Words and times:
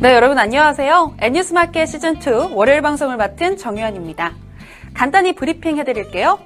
네, 0.00 0.14
여러분 0.14 0.38
안녕하세요. 0.38 1.16
N뉴스마켓 1.18 1.88
시즌2 1.88 2.54
월요일 2.54 2.82
방송을 2.82 3.16
맡은 3.16 3.56
정유현입니다. 3.56 4.32
간단히 4.94 5.34
브리핑 5.34 5.76
해드릴게요. 5.78 6.38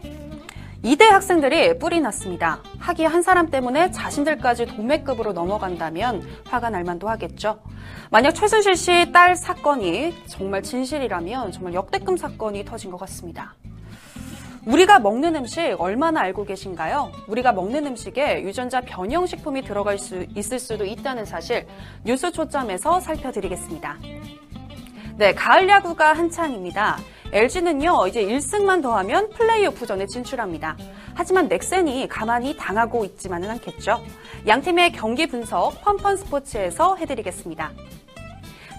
이대 0.82 1.04
학생들이 1.04 1.79
뿔이 1.79 2.01
났습니다. 2.01 2.61
학위 2.79 3.04
한 3.04 3.21
사람 3.23 3.51
때문에 3.51 3.91
자신들까지 3.91 4.67
도매급으로 4.67 5.33
넘어간다면 5.35 6.23
화가 6.46 6.71
날 6.71 6.83
만도 6.85 7.09
하겠죠. 7.11 7.61
만약 8.11 8.32
최순실 8.32 8.75
씨 8.75 9.12
딸 9.12 9.36
사건이 9.36 10.14
정말 10.27 10.62
진실이라면 10.62 11.53
정말 11.53 11.75
역대급 11.75 12.19
사건이 12.19 12.64
터진 12.64 12.91
것 12.91 12.98
같습니다. 13.00 13.55
우리가 14.64 15.00
먹는 15.00 15.34
음식 15.34 15.74
얼마나 15.80 16.20
알고 16.20 16.44
계신가요? 16.44 17.11
우리가 17.26 17.52
먹는 17.52 17.84
음식에 17.84 18.42
유전자 18.42 18.80
변형 18.80 19.26
식품이 19.26 19.62
들어갈 19.62 19.98
수 19.98 20.24
있을 20.36 20.61
수도 20.61 20.84
있다는 20.84 21.24
사실 21.24 21.66
뉴스 22.04 22.30
초점에서 22.30 23.00
살펴드리겠습니다. 23.00 23.98
네, 25.17 25.34
가을 25.34 25.68
야구가 25.68 26.12
한창입니다. 26.12 26.96
LG는요, 27.32 28.06
이제 28.06 28.25
1승만 28.25 28.82
더하면 28.82 29.30
플레이오프전에 29.30 30.06
진출합니다. 30.06 30.76
하지만 31.14 31.48
넥센이 31.48 32.06
가만히 32.06 32.56
당하고 32.56 33.05
있지만은 33.05 33.50
않겠죠. 33.50 34.00
양 34.47 34.61
팀의 34.61 34.92
경기 34.92 35.27
분석 35.27 35.83
펀펀 35.83 36.17
스포츠에서 36.17 36.94
해드리겠습니다. 36.97 37.72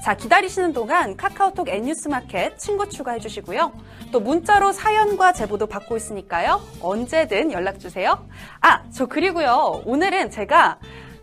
자, 0.04 0.16
기다리시는 0.16 0.74
동안 0.74 1.16
카카오톡 1.16 1.70
N뉴스마켓 1.70 2.60
친구 2.60 2.90
추가해 2.90 3.20
주시고요. 3.20 3.72
또 4.12 4.20
문자로 4.20 4.74
사연과 4.74 5.32
제보도 5.32 5.66
받고 5.66 5.96
있으니까요. 5.96 6.60
언제든 6.82 7.54
연락 7.54 7.80
주세요. 7.80 8.28
아, 8.60 8.84
저 8.92 9.06
그리고요. 9.06 9.82
오늘은 9.86 10.30
제가 10.30 10.78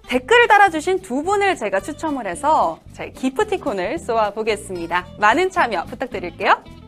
댓글을 0.09 0.48
달아주신 0.48 1.02
두 1.02 1.23
분을 1.23 1.57
제가 1.57 1.80
추첨을 1.80 2.27
해서 2.27 2.80
제 2.95 3.11
기프티콘을 3.11 3.98
쏘아 3.98 4.30
보겠습니다. 4.30 5.05
많은 5.19 5.51
참여 5.51 5.85
부탁드릴게요. 5.85 6.79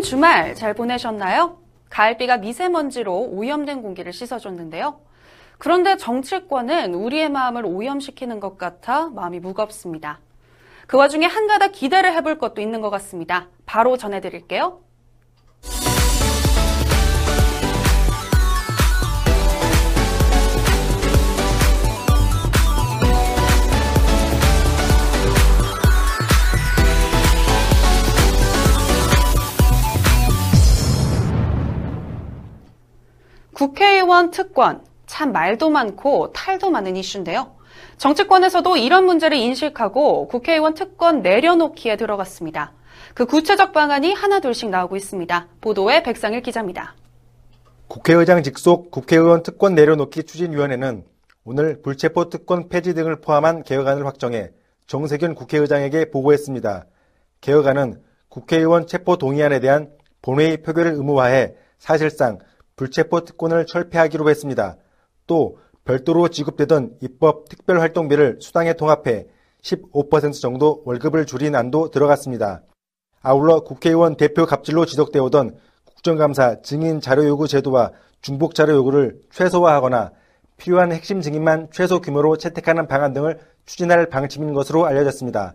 지난 0.00 0.02
주말 0.02 0.54
잘 0.54 0.72
보내셨나요? 0.72 1.58
가을비가 1.90 2.38
미세먼지로 2.38 3.28
오염된 3.32 3.82
공기를 3.82 4.12
씻어줬는데요. 4.12 4.98
그런데 5.58 5.96
정치권은 5.98 6.94
우리의 6.94 7.28
마음을 7.28 7.66
오염시키는 7.66 8.40
것 8.40 8.56
같아 8.56 9.08
마음이 9.10 9.40
무겁습니다. 9.40 10.20
그 10.86 10.96
와중에 10.96 11.26
한 11.26 11.46
가닥 11.46 11.72
기대를 11.72 12.14
해볼 12.14 12.38
것도 12.38 12.62
있는 12.62 12.80
것 12.80 12.88
같습니다. 12.90 13.48
바로 13.66 13.98
전해드릴게요. 13.98 14.80
국회의원 33.60 34.30
특권, 34.30 34.82
참 35.04 35.32
말도 35.32 35.68
많고 35.68 36.32
탈도 36.32 36.70
많은 36.70 36.96
이슈인데요. 36.96 37.54
정치권에서도 37.98 38.78
이런 38.78 39.04
문제를 39.04 39.36
인식하고 39.36 40.28
국회의원 40.28 40.72
특권 40.72 41.20
내려놓기에 41.20 41.98
들어갔습니다. 41.98 42.72
그 43.12 43.26
구체적 43.26 43.74
방안이 43.74 44.14
하나둘씩 44.14 44.70
나오고 44.70 44.96
있습니다. 44.96 45.48
보도에 45.60 46.02
백상일 46.02 46.40
기자입니다. 46.40 46.94
국회의장 47.86 48.42
직속 48.42 48.90
국회의원 48.90 49.42
특권 49.42 49.74
내려놓기 49.74 50.22
추진위원회는 50.22 51.04
오늘 51.44 51.82
불체포 51.82 52.30
특권 52.30 52.70
폐지 52.70 52.94
등을 52.94 53.20
포함한 53.20 53.64
개혁안을 53.64 54.06
확정해 54.06 54.52
정세균 54.86 55.34
국회의장에게 55.34 56.10
보고했습니다. 56.10 56.86
개혁안은 57.42 58.00
국회의원 58.30 58.86
체포 58.86 59.18
동의안에 59.18 59.60
대한 59.60 59.90
본회의 60.22 60.62
표결을 60.62 60.92
의무화해 60.92 61.56
사실상 61.78 62.38
불체포 62.80 63.26
특권을 63.26 63.66
철폐하기로 63.66 64.30
했습니다. 64.30 64.78
또 65.26 65.58
별도로 65.84 66.28
지급되던 66.28 66.96
입법 67.02 67.46
특별활동비를 67.50 68.38
수당에 68.40 68.72
통합해 68.72 69.26
15% 69.62 70.40
정도 70.40 70.80
월급을 70.86 71.26
줄인 71.26 71.54
안도 71.54 71.90
들어갔습니다. 71.90 72.62
아울러 73.20 73.60
국회의원 73.64 74.16
대표 74.16 74.46
갑질로 74.46 74.86
지속되어 74.86 75.22
오던 75.24 75.58
국정감사 75.84 76.62
증인 76.62 77.02
자료 77.02 77.26
요구 77.26 77.48
제도와 77.48 77.92
중복 78.22 78.54
자료 78.54 78.72
요구를 78.76 79.20
최소화하거나 79.30 80.12
필요한 80.56 80.90
핵심 80.90 81.20
증인만 81.20 81.68
최소 81.72 82.00
규모로 82.00 82.38
채택하는 82.38 82.86
방안 82.86 83.12
등을 83.12 83.40
추진할 83.66 84.06
방침인 84.06 84.54
것으로 84.54 84.86
알려졌습니다. 84.86 85.54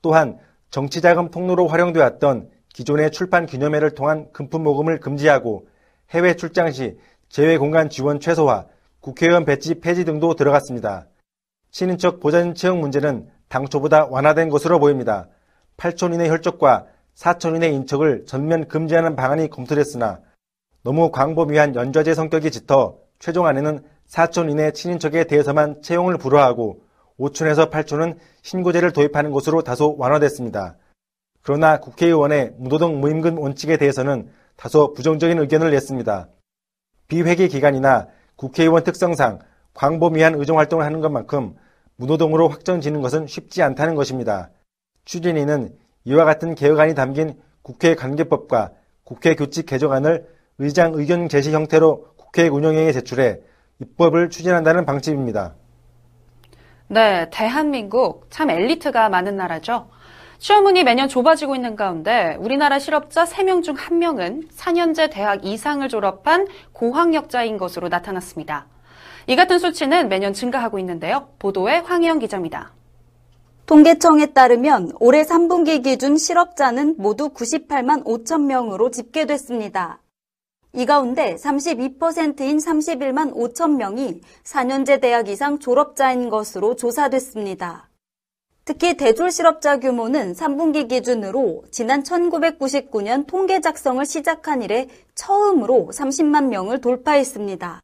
또한 0.00 0.38
정치자금 0.70 1.30
통로로 1.30 1.68
활용되었던 1.68 2.48
기존의 2.72 3.10
출판 3.10 3.44
기념회를 3.44 3.90
통한 3.90 4.28
금품 4.32 4.62
모금을 4.62 4.98
금지하고 5.00 5.66
해외 6.14 6.34
출장 6.34 6.70
시 6.70 6.96
재외 7.28 7.58
공간 7.58 7.90
지원 7.90 8.20
최소화, 8.20 8.66
국회의원 9.00 9.44
배치 9.44 9.80
폐지 9.80 10.04
등도 10.04 10.34
들어갔습니다. 10.36 11.08
친인척 11.72 12.20
보좌진 12.20 12.54
채용 12.54 12.80
문제는 12.80 13.28
당초보다 13.48 14.06
완화된 14.06 14.48
것으로 14.48 14.78
보입니다. 14.78 15.28
8촌 15.76 16.14
이내 16.14 16.28
혈족과 16.28 16.86
4촌 17.16 17.56
이내 17.56 17.68
인척을 17.70 18.26
전면 18.26 18.68
금지하는 18.68 19.16
방안이 19.16 19.50
검토됐으나 19.50 20.20
너무 20.84 21.10
광범위한 21.10 21.74
연좌제 21.74 22.14
성격이 22.14 22.52
짙어 22.52 22.98
최종안에는 23.18 23.82
4촌 24.08 24.50
이내 24.50 24.70
친인척에 24.70 25.24
대해서만 25.24 25.82
채용을 25.82 26.16
불허하고 26.18 26.84
5촌에서 27.18 27.70
8촌은 27.70 28.18
신고제를 28.42 28.92
도입하는 28.92 29.32
것으로 29.32 29.62
다소 29.62 29.96
완화됐습니다. 29.98 30.76
그러나 31.42 31.80
국회의원의 31.80 32.54
무노동 32.58 33.00
무임금 33.00 33.38
원칙에 33.38 33.76
대해서는 33.76 34.30
다소 34.56 34.92
부정적인 34.92 35.38
의견을 35.38 35.70
냈습니다. 35.70 36.28
비회기 37.08 37.48
기간이나 37.48 38.08
국회의원 38.36 38.82
특성상 38.84 39.40
광범위한 39.74 40.34
의정 40.34 40.58
활동을 40.58 40.84
하는 40.84 41.00
것만큼 41.00 41.54
무노동으로 41.96 42.48
확정 42.48 42.80
짓는 42.80 43.02
것은 43.02 43.26
쉽지 43.26 43.62
않다는 43.62 43.94
것입니다. 43.94 44.50
추진위는 45.04 45.76
이와 46.04 46.24
같은 46.24 46.54
개혁안이 46.54 46.94
담긴 46.94 47.40
국회 47.62 47.94
관계법과 47.94 48.72
국회 49.04 49.34
규칙 49.34 49.66
개정안을 49.66 50.26
의장 50.58 50.92
의견 50.94 51.28
제시 51.28 51.52
형태로 51.52 52.14
국회 52.16 52.48
운영위에 52.48 52.92
제출해 52.92 53.40
입법을 53.80 54.30
추진한다는 54.30 54.84
방침입니다. 54.84 55.54
네, 56.88 57.28
대한민국 57.30 58.26
참 58.30 58.50
엘리트가 58.50 59.08
많은 59.08 59.36
나라죠. 59.36 59.88
취업문이 60.44 60.84
매년 60.84 61.08
좁아지고 61.08 61.54
있는 61.54 61.74
가운데 61.74 62.36
우리나라 62.38 62.78
실업자 62.78 63.24
3명 63.24 63.62
중 63.62 63.76
1명은 63.76 64.50
4년제 64.50 65.10
대학 65.10 65.42
이상을 65.42 65.88
졸업한 65.88 66.46
고학력자인 66.72 67.56
것으로 67.56 67.88
나타났습니다. 67.88 68.66
이 69.26 69.36
같은 69.36 69.58
수치는 69.58 70.10
매년 70.10 70.34
증가하고 70.34 70.78
있는데요. 70.80 71.28
보도에 71.38 71.78
황희영 71.78 72.18
기자입니다. 72.18 72.74
통계청에 73.64 74.34
따르면 74.34 74.92
올해 75.00 75.22
3분기 75.22 75.82
기준 75.82 76.18
실업자는 76.18 76.96
모두 76.98 77.30
98만 77.30 78.04
5천 78.04 78.42
명으로 78.42 78.90
집계됐습니다. 78.90 80.02
이 80.74 80.84
가운데 80.84 81.36
32%인 81.36 82.58
31만 82.58 83.34
5천 83.34 83.76
명이 83.76 84.20
4년제 84.44 85.00
대학 85.00 85.26
이상 85.30 85.58
졸업자인 85.58 86.28
것으로 86.28 86.76
조사됐습니다. 86.76 87.88
특히 88.66 88.96
대졸 88.96 89.30
실업자 89.30 89.78
규모는 89.78 90.32
3분기 90.32 90.88
기준으로 90.88 91.64
지난 91.70 92.02
1999년 92.02 93.26
통계 93.26 93.60
작성을 93.60 94.04
시작한 94.06 94.62
이래 94.62 94.88
처음으로 95.14 95.90
30만 95.92 96.46
명을 96.46 96.80
돌파했습니다. 96.80 97.80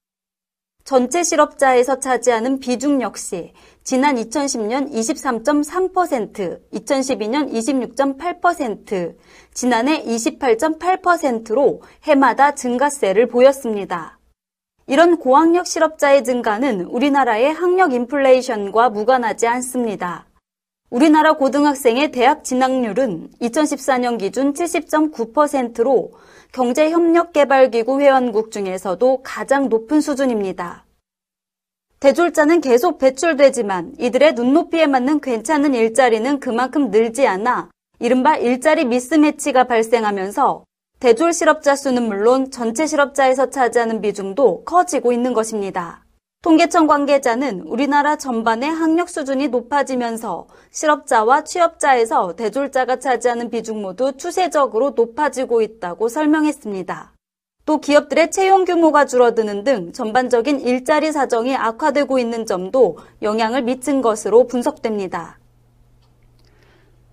전체 0.85 1.23
실업자에서 1.23 1.99
차지하는 1.99 2.61
비중 2.61 3.03
역시 3.03 3.53
지난 3.85 4.17
2010년 4.17 4.91
23.3%, 4.91 6.61
2012년 6.73 7.53
26.8%, 7.53 9.17
지난해 9.53 10.03
28.8%로 10.03 11.83
해마다 12.05 12.55
증가세를 12.55 13.29
보였습니다. 13.29 14.19
이런 14.87 15.19
고학력 15.19 15.67
실업자의 15.67 16.25
증가는 16.25 16.81
우리나라의 16.87 17.53
학력 17.53 17.93
인플레이션과 17.93 18.88
무관하지 18.88 19.47
않습니다. 19.47 20.30
우리나라 20.90 21.34
고등학생의 21.34 22.10
대학 22.10 22.42
진학률은 22.42 23.28
2014년 23.40 24.19
기준 24.19 24.52
70.9%로 24.52 26.10
경제협력개발기구 26.50 28.00
회원국 28.00 28.50
중에서도 28.50 29.22
가장 29.22 29.69
높은 29.69 30.00
수준입니다. 30.00 30.84
대졸자는 32.00 32.60
계속 32.60 32.98
배출되지만 32.98 33.94
이들의 34.00 34.34
눈높이에 34.34 34.88
맞는 34.88 35.20
괜찮은 35.20 35.75
일자리는 35.75 36.40
그만큼 36.40 36.90
늘지 36.90 37.25
않아 37.25 37.70
이른바 38.00 38.37
일자리 38.37 38.84
미스매치가 38.84 39.64
발생하면서 39.64 40.64
대졸 40.98 41.32
실업자 41.32 41.76
수는 41.76 42.02
물론 42.08 42.50
전체 42.50 42.88
실업자에서 42.88 43.50
차지하는 43.50 44.00
비중도 44.00 44.64
커지고 44.64 45.12
있는 45.12 45.34
것입니다. 45.34 46.04
통계청 46.42 46.87
관계자는 46.87 47.60
우리나라 47.66 48.16
전반의 48.16 48.70
학력 48.70 49.10
수준이 49.10 49.48
높아지면서 49.48 50.46
실업자와 50.70 51.44
취업자에서 51.44 52.34
대졸자가 52.34 52.98
차지하는 52.98 53.50
비중 53.50 53.82
모두 53.82 54.16
추세적으로 54.16 54.92
높아지고 54.96 55.60
있다고 55.60 56.08
설명했습니다. 56.08 57.12
또 57.66 57.78
기업들의 57.78 58.31
채용 58.31 58.64
규모가 58.64 59.04
줄어드는 59.04 59.64
등 59.64 59.92
전반적인 59.92 60.60
일자리 60.60 61.12
사정이 61.12 61.54
악화되고 61.54 62.19
있는 62.19 62.46
점도 62.46 62.96
영향을 63.20 63.60
미친 63.60 64.00
것으로 64.00 64.46
분석됩니다. 64.46 65.38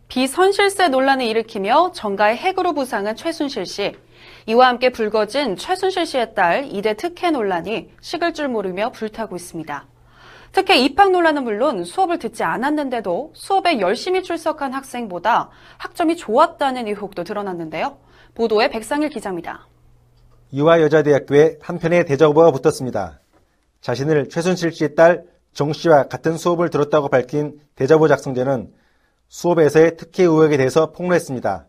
비선실세 0.07 0.87
논란을 0.87 1.25
일으키며 1.25 1.91
정가의 1.93 2.37
핵으로 2.37 2.71
부상한 2.71 3.17
최순실 3.17 3.65
씨. 3.65 3.93
이와 4.49 4.69
함께 4.69 4.89
불거진 4.91 5.57
최순실 5.57 6.05
씨의 6.05 6.33
딸 6.33 6.69
이대 6.71 6.93
특혜 6.93 7.31
논란이 7.31 7.91
식을 7.99 8.33
줄 8.33 8.47
모르며 8.47 8.91
불타고 8.91 9.35
있습니다. 9.35 9.85
특혜 10.53 10.77
입학 10.77 11.11
논란은 11.11 11.43
물론 11.43 11.83
수업을 11.83 12.17
듣지 12.17 12.43
않았는데도 12.43 13.33
수업에 13.35 13.81
열심히 13.81 14.23
출석한 14.23 14.73
학생보다 14.73 15.49
학점이 15.77 16.15
좋았다는 16.15 16.87
의혹도 16.87 17.25
드러났는데요. 17.25 17.97
보도에 18.35 18.69
백상일 18.69 19.09
기자입니다. 19.09 19.67
이화 20.51 20.79
여자대학교에 20.81 21.57
한편의 21.61 22.05
대저보가 22.05 22.51
붙었습니다. 22.51 23.19
자신을 23.81 24.29
최순실 24.29 24.71
씨의 24.71 24.95
딸 24.95 25.25
정 25.51 25.73
씨와 25.73 26.07
같은 26.07 26.37
수업을 26.37 26.69
들었다고 26.69 27.09
밝힌 27.09 27.59
대자보 27.75 28.07
작성자는 28.07 28.71
수업에서의 29.27 29.97
특혜 29.97 30.23
의혹에 30.23 30.55
대해서 30.55 30.93
폭로했습니다. 30.93 31.65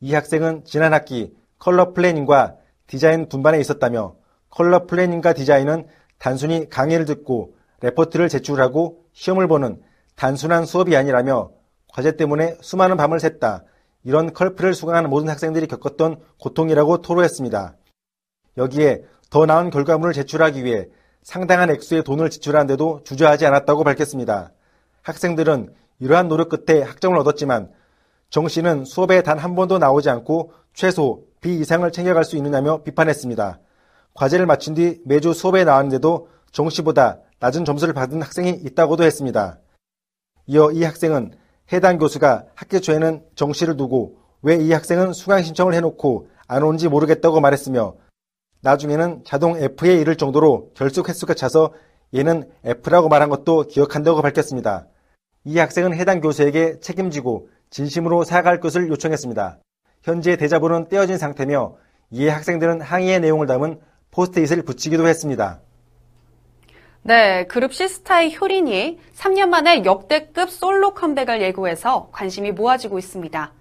이 0.00 0.14
학생은 0.14 0.64
지난 0.64 0.92
학기 0.92 1.32
컬러 1.60 1.92
planning과 1.92 2.56
디자인 2.88 3.28
분반에 3.28 3.60
있었다며 3.60 4.16
컬러 4.48 4.86
planning과 4.86 5.34
디자인은 5.34 5.86
단순히 6.18 6.68
강의를 6.68 7.04
듣고 7.04 7.54
레포트를 7.82 8.28
제출하고 8.28 9.04
시험을 9.12 9.46
보는 9.46 9.80
단순한 10.16 10.66
수업이 10.66 10.96
아니라며 10.96 11.52
과제 11.92 12.16
때문에 12.16 12.56
수많은 12.60 12.96
밤을 12.96 13.18
샜다. 13.18 13.62
이런 14.02 14.32
컬플을 14.32 14.74
수강하는 14.74 15.10
모든 15.10 15.28
학생들이 15.28 15.66
겪었던 15.66 16.20
고통이라고 16.40 17.02
토로했습니다. 17.02 17.76
여기에 18.56 19.04
더 19.30 19.46
나은 19.46 19.70
결과물을 19.70 20.12
제출하기 20.14 20.64
위해 20.64 20.88
상당한 21.22 21.70
액수의 21.70 22.02
돈을 22.02 22.30
지출하는데도 22.30 23.02
주저하지 23.04 23.46
않았다고 23.46 23.84
밝혔습니다. 23.84 24.52
학생들은 25.02 25.72
이러한 26.00 26.28
노력 26.28 26.48
끝에 26.48 26.82
학점을 26.82 27.16
얻었지만 27.18 27.70
정 28.30 28.48
씨는 28.48 28.84
수업에 28.84 29.22
단 29.22 29.38
한 29.38 29.54
번도 29.54 29.78
나오지 29.78 30.08
않고 30.08 30.52
최소 30.72 31.24
B 31.40 31.58
이상을 31.58 31.90
챙겨갈 31.90 32.24
수 32.24 32.36
있느냐며 32.36 32.82
비판했습니다. 32.82 33.60
과제를 34.14 34.46
마친 34.46 34.74
뒤 34.74 35.00
매주 35.04 35.32
수업에 35.32 35.64
나왔는데도 35.64 36.28
정 36.52 36.68
씨보다 36.68 37.20
낮은 37.38 37.64
점수를 37.64 37.94
받은 37.94 38.20
학생이 38.22 38.50
있다고도 38.50 39.04
했습니다. 39.04 39.58
이어 40.46 40.70
이 40.72 40.82
학생은 40.84 41.32
해당 41.72 41.98
교수가 41.98 42.46
학기 42.54 42.80
초에는 42.80 43.24
정 43.34 43.52
씨를 43.52 43.76
두고 43.76 44.18
왜 44.42 44.56
이 44.56 44.72
학생은 44.72 45.12
수강 45.12 45.42
신청을 45.42 45.74
해놓고 45.74 46.28
안 46.48 46.62
온지 46.62 46.88
모르겠다고 46.88 47.40
말했으며 47.40 47.94
나중에는 48.62 49.22
자동 49.24 49.56
F에 49.56 49.94
이를 49.96 50.16
정도로 50.16 50.72
결속 50.74 51.08
횟수가 51.08 51.34
차서 51.34 51.72
얘는 52.14 52.50
F라고 52.64 53.08
말한 53.08 53.30
것도 53.30 53.64
기억한다고 53.68 54.20
밝혔습니다. 54.20 54.86
이 55.44 55.58
학생은 55.58 55.94
해당 55.94 56.20
교수에게 56.20 56.80
책임지고 56.80 57.48
진심으로 57.70 58.24
사과할 58.24 58.60
것을 58.60 58.88
요청했습니다. 58.88 59.58
현재 60.02 60.36
대자보는 60.36 60.88
떼어진 60.88 61.18
상태며 61.18 61.76
이에 62.10 62.28
학생들은 62.28 62.80
항의의 62.80 63.20
내용을 63.20 63.46
담은 63.46 63.80
포스트잇을 64.10 64.62
붙이기도 64.62 65.06
했습니다. 65.06 65.60
네, 67.02 67.46
그룹 67.46 67.72
시스타의 67.72 68.36
효린이 68.36 68.98
3년 69.14 69.48
만에 69.48 69.84
역대급 69.84 70.50
솔로 70.50 70.92
컴백을 70.92 71.40
예고해서 71.40 72.10
관심이 72.12 72.52
모아지고 72.52 72.98
있습니다. 72.98 73.52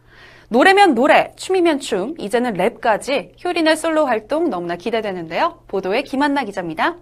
노래면 0.49 0.95
노래, 0.95 1.31
춤이면 1.35 1.79
춤, 1.79 2.15
이제는 2.17 2.55
랩까지 2.55 3.43
효린의 3.43 3.77
솔로 3.77 4.07
활동 4.07 4.49
너무나 4.49 4.75
기대되는데요. 4.75 5.63
보도에 5.67 6.01
김한나 6.01 6.43
기자입니다. 6.43 6.97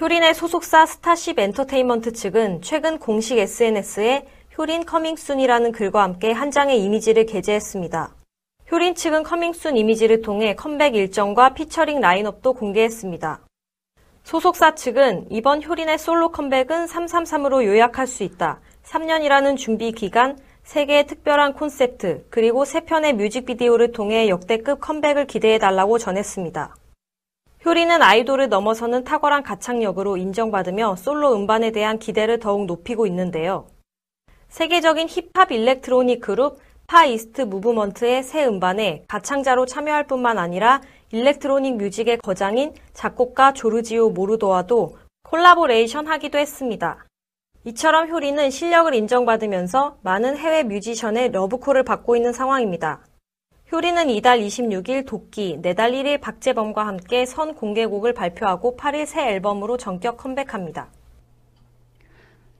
효린의 0.00 0.34
소속사 0.34 0.86
스타쉽 0.86 1.38
엔터테인먼트 1.38 2.12
측은 2.12 2.62
최근 2.62 2.98
공식 2.98 3.38
SNS에 3.38 4.26
효린 4.56 4.86
coming 4.86 5.16
soon이라는 5.16 5.72
글과 5.72 6.02
함께 6.02 6.32
한 6.32 6.50
장의 6.50 6.82
이미지를 6.82 7.26
게재했습니다. 7.26 8.17
효린 8.70 8.94
측은 8.94 9.22
coming 9.22 9.56
soon 9.56 9.78
이미지를 9.78 10.20
통해 10.20 10.54
컴백 10.54 10.94
일정과 10.94 11.54
피처링 11.54 12.00
라인업도 12.00 12.52
공개했습니다. 12.52 13.40
소속사 14.24 14.74
측은 14.74 15.28
이번 15.30 15.62
효린의 15.62 15.96
솔로 15.96 16.30
컴백은 16.30 16.84
333으로 16.84 17.64
요약할 17.64 18.06
수 18.06 18.24
있다. 18.24 18.60
3년이라는 18.84 19.56
준비 19.56 19.92
기간, 19.92 20.38
3개의 20.66 21.06
특별한 21.06 21.54
콘셉트, 21.54 22.26
그리고 22.28 22.64
3편의 22.64 23.14
뮤직비디오를 23.14 23.92
통해 23.92 24.28
역대급 24.28 24.80
컴백을 24.80 25.26
기대해달라고 25.26 25.96
전했습니다. 25.96 26.76
효린은 27.64 28.02
아이돌을 28.02 28.50
넘어서는 28.50 29.04
탁월한 29.04 29.44
가창력으로 29.44 30.18
인정받으며 30.18 30.96
솔로 30.96 31.34
음반에 31.34 31.70
대한 31.70 31.98
기대를 31.98 32.38
더욱 32.38 32.66
높이고 32.66 33.06
있는데요. 33.06 33.66
세계적인 34.48 35.08
힙합 35.08 35.52
일렉트로닉 35.52 36.20
그룹 36.20 36.58
파이스트 36.88 37.42
무브먼트의 37.42 38.22
새 38.22 38.46
음반에 38.46 39.04
가창자로 39.08 39.66
참여할 39.66 40.06
뿐만 40.06 40.38
아니라 40.38 40.80
일렉트로닉 41.12 41.76
뮤직의 41.76 42.16
거장인 42.16 42.72
작곡가 42.94 43.52
조르지오 43.52 44.08
모로더와도 44.08 44.96
콜라보레이션 45.24 46.06
하기도 46.06 46.38
했습니다. 46.38 47.04
이처럼 47.64 48.08
효리는 48.08 48.50
실력을 48.50 48.94
인정받으면서 48.94 49.98
많은 50.00 50.38
해외 50.38 50.62
뮤지션의 50.62 51.30
러브콜을 51.32 51.82
받고 51.82 52.16
있는 52.16 52.32
상황입니다. 52.32 53.04
효리는 53.70 54.08
이달 54.08 54.40
26일 54.40 55.06
도끼, 55.06 55.58
내달 55.60 55.92
1일 55.92 56.22
박재범과 56.22 56.86
함께 56.86 57.26
선 57.26 57.54
공개곡을 57.54 58.14
발표하고 58.14 58.78
8일 58.78 59.04
새 59.04 59.28
앨범으로 59.28 59.76
전격 59.76 60.16
컴백합니다. 60.16 60.90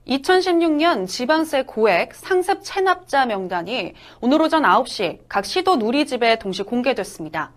2016년 0.07 1.07
지방세 1.07 1.63
고액 1.63 2.15
상습 2.15 2.63
체납자 2.63 3.25
명단이 3.25 3.93
오늘 4.21 4.41
오전 4.41 4.63
9시 4.63 5.19
각 5.27 5.45
시도 5.45 5.75
누리집에 5.75 6.39
동시 6.39 6.63
공개됐습니다. 6.63 7.51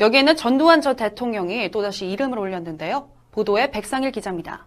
여기에는 0.00 0.36
전두환 0.36 0.80
전 0.80 0.96
대통령이 0.96 1.70
또다시 1.70 2.06
이름을 2.06 2.38
올렸는데요. 2.38 3.10
보도에 3.32 3.70
백상일 3.70 4.10
기자입니다. 4.10 4.66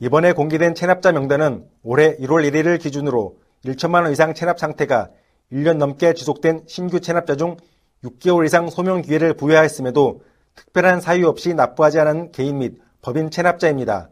이번에 0.00 0.32
공개된 0.32 0.74
체납자 0.74 1.12
명단은 1.12 1.66
올해 1.82 2.16
1월 2.16 2.50
1일을 2.50 2.80
기준으로 2.80 3.36
1천만 3.64 4.02
원 4.02 4.12
이상 4.12 4.34
체납 4.34 4.58
상태가 4.58 5.08
1년 5.52 5.76
넘게 5.76 6.14
지속된 6.14 6.64
신규 6.66 7.00
체납자 7.00 7.36
중 7.36 7.56
6개월 8.04 8.46
이상 8.46 8.68
소명 8.68 9.02
기회를 9.02 9.34
부여하였음에도 9.34 10.20
특별한 10.54 11.00
사유 11.00 11.28
없이 11.28 11.54
납부하지 11.54 12.00
않은 12.00 12.32
개인 12.32 12.58
및 12.58 12.80
법인 13.02 13.30
체납자입니다. 13.30 14.10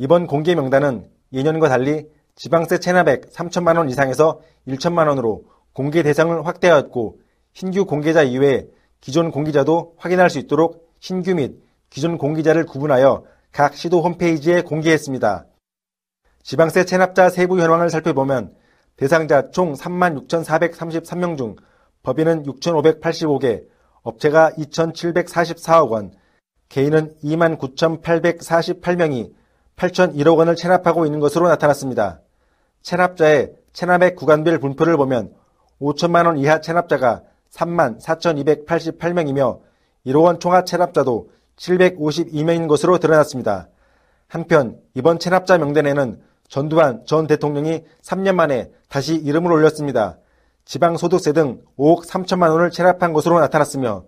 이번 0.00 0.26
공개 0.26 0.54
명단은 0.54 1.10
예년과 1.34 1.68
달리 1.68 2.06
지방세 2.34 2.78
체납액 2.78 3.32
3천만 3.32 3.76
원 3.76 3.90
이상에서 3.90 4.40
1천만 4.66 5.08
원으로 5.08 5.44
공개 5.74 6.02
대상을 6.02 6.46
확대하였고 6.46 7.18
신규 7.52 7.84
공개자 7.84 8.22
이외에 8.22 8.66
기존 9.02 9.30
공개자도 9.30 9.96
확인할 9.98 10.30
수 10.30 10.38
있도록 10.38 10.88
신규 11.00 11.34
및 11.34 11.62
기존 11.90 12.16
공개자를 12.16 12.64
구분하여 12.64 13.24
각 13.52 13.74
시도 13.74 14.00
홈페이지에 14.00 14.62
공개했습니다. 14.62 15.44
지방세 16.44 16.86
체납자 16.86 17.28
세부 17.28 17.60
현황을 17.60 17.90
살펴보면 17.90 18.54
대상자 18.96 19.50
총 19.50 19.74
36,433명 19.74 21.36
중 21.36 21.56
법인은 22.04 22.44
6,585개, 22.44 23.64
업체가 24.00 24.52
2,744억 24.52 25.90
원, 25.90 26.12
개인은 26.70 27.16
29,848명이 27.22 29.38
8,001억 29.80 30.36
원을 30.36 30.56
체납하고 30.56 31.06
있는 31.06 31.20
것으로 31.20 31.48
나타났습니다. 31.48 32.20
체납자의 32.82 33.52
체납액 33.72 34.16
구간별 34.16 34.58
분포를 34.58 34.96
보면 34.96 35.32
5천만 35.80 36.26
원 36.26 36.36
이하 36.36 36.60
체납자가 36.60 37.22
3만 37.50 38.00
4,288명이며 38.02 39.60
1억 40.06 40.22
원 40.22 40.38
총합 40.38 40.66
체납자도 40.66 41.30
752명인 41.56 42.68
것으로 42.68 42.98
드러났습니다. 42.98 43.68
한편 44.28 44.78
이번 44.94 45.18
체납자 45.18 45.58
명단에는 45.58 46.20
전두환 46.48 47.04
전 47.06 47.26
대통령이 47.26 47.84
3년 48.02 48.34
만에 48.34 48.70
다시 48.88 49.14
이름을 49.14 49.50
올렸습니다. 49.50 50.18
지방소득세 50.64 51.32
등 51.32 51.62
5억 51.78 52.06
3천만 52.06 52.50
원을 52.50 52.70
체납한 52.70 53.12
것으로 53.12 53.40
나타났으며 53.40 54.04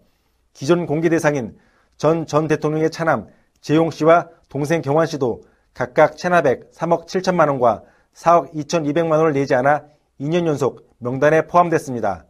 기존 0.52 0.86
공개 0.86 1.08
대상인 1.08 1.56
전전 1.96 2.46
대통령의 2.46 2.90
차남 2.90 3.26
재용 3.60 3.90
씨와 3.90 4.28
동생 4.48 4.82
경환 4.82 5.06
씨도 5.06 5.42
각각 5.74 6.16
체납액 6.16 6.70
3억 6.72 7.06
7천만 7.06 7.48
원과 7.48 7.82
4억 8.14 8.52
2,200만 8.54 9.12
원을 9.12 9.32
내지 9.32 9.54
않아 9.54 9.84
2년 10.20 10.46
연속 10.46 10.90
명단에 10.98 11.46
포함됐습니다. 11.46 12.26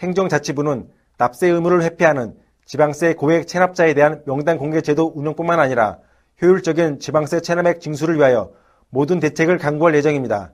행정자치부는 0.00 0.88
납세 1.18 1.48
의무를 1.48 1.82
회피하는 1.82 2.36
지방세 2.64 3.14
고액 3.14 3.48
체납자에 3.48 3.94
대한 3.94 4.22
명단 4.24 4.56
공개 4.56 4.80
제도 4.80 5.12
운영뿐만 5.14 5.58
아니라 5.58 5.98
효율적인 6.40 7.00
지방세 7.00 7.40
체납액 7.40 7.80
징수를 7.80 8.16
위하여 8.16 8.52
모든 8.88 9.20
대책을 9.20 9.58
강구할 9.58 9.94
예정입니다. 9.96 10.52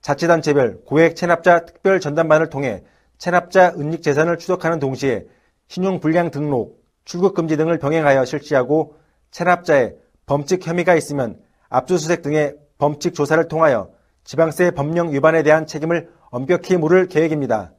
자치단체별 0.00 0.82
고액 0.86 1.16
체납자 1.16 1.66
특별 1.66 1.98
전담반을 2.00 2.48
통해 2.48 2.84
체납자 3.18 3.74
은닉 3.76 4.02
재산을 4.02 4.38
추적하는 4.38 4.78
동시에 4.78 5.26
신용불량 5.66 6.30
등록, 6.30 6.80
출국금지 7.04 7.56
등을 7.56 7.78
병행하여 7.78 8.24
실시하고 8.24 8.94
체납자의 9.32 9.96
범칙 10.26 10.66
혐의가 10.66 10.94
있으면 10.94 11.40
압수수색 11.68 12.22
등의 12.22 12.56
범칙 12.78 13.14
조사를 13.14 13.46
통하여 13.48 13.90
지방세 14.24 14.70
법령 14.70 15.12
위반에 15.12 15.42
대한 15.42 15.66
책임을 15.66 16.10
엄격히 16.30 16.76
물을 16.76 17.08
계획입니다. 17.08 17.72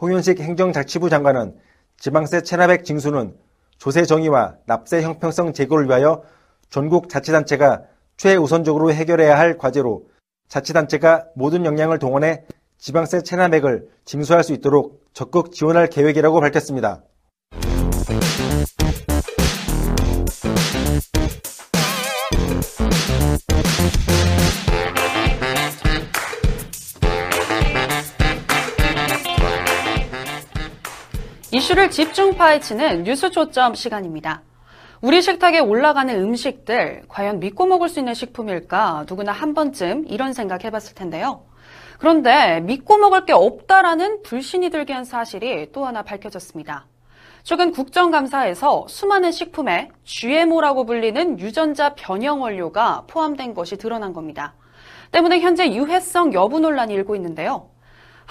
홍윤식 0.00 0.40
행정자치부 0.40 1.10
장관은 1.10 1.56
지방세 1.96 2.42
체납액 2.42 2.84
징수는 2.84 3.36
조세 3.78 4.04
정의와 4.04 4.56
납세 4.66 5.02
형평성 5.02 5.52
제고를 5.52 5.86
위하여 5.86 6.22
전국 6.70 7.08
자치단체가 7.08 7.82
최우선적으로 8.16 8.92
해결해야 8.92 9.38
할 9.38 9.58
과제로 9.58 10.06
자치단체가 10.48 11.26
모든 11.34 11.64
역량을 11.64 11.98
동원해 11.98 12.44
지방세 12.78 13.22
체납액을 13.22 13.88
징수할 14.04 14.42
수 14.42 14.52
있도록 14.52 15.02
적극 15.12 15.52
지원할 15.52 15.86
계획이라고 15.86 16.40
밝혔습니다. 16.40 17.02
이슈를 31.62 31.92
집중 31.92 32.34
파헤치는 32.34 33.04
뉴스 33.04 33.30
초점 33.30 33.76
시간입니다. 33.76 34.42
우리 35.00 35.22
식탁에 35.22 35.60
올라가는 35.60 36.12
음식들 36.12 37.02
과연 37.06 37.38
믿고 37.38 37.66
먹을 37.66 37.88
수 37.88 38.00
있는 38.00 38.14
식품일까 38.14 39.06
누구나 39.08 39.30
한 39.30 39.54
번쯤 39.54 40.06
이런 40.08 40.32
생각 40.32 40.64
해봤을 40.64 40.96
텐데요. 40.96 41.44
그런데 42.00 42.58
믿고 42.62 42.98
먹을 42.98 43.26
게 43.26 43.32
없다라는 43.32 44.24
불신이 44.24 44.70
들게 44.70 44.92
한 44.92 45.04
사실이 45.04 45.70
또 45.70 45.86
하나 45.86 46.02
밝혀졌습니다. 46.02 46.86
최근 47.44 47.70
국정감사에서 47.70 48.86
수많은 48.88 49.30
식품에 49.30 49.90
GMO라고 50.02 50.84
불리는 50.84 51.38
유전자 51.38 51.94
변형 51.94 52.42
원료가 52.42 53.04
포함된 53.06 53.54
것이 53.54 53.76
드러난 53.76 54.12
겁니다. 54.12 54.54
때문에 55.12 55.38
현재 55.38 55.72
유해성 55.72 56.34
여부 56.34 56.58
논란이 56.58 56.92
일고 56.92 57.14
있는데요. 57.14 57.71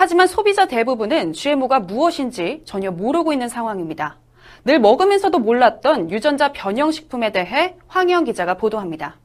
하지만 0.02 0.26
소비자 0.26 0.66
대부분은 0.66 1.34
GMO가 1.34 1.82
무엇인지 1.82 2.64
전혀 2.66 2.90
모르고 2.90 3.34
있는 3.34 3.48
상황입니다. 3.48 4.18
늘 4.66 4.80
먹으면서도 4.80 5.38
몰랐던 5.38 6.10
유전자 6.10 6.52
변형 6.52 6.92
식품에 6.92 7.32
대해 7.32 7.76
황희영 7.88 8.24
기자가 8.24 8.56
보도합니다. 8.56 9.20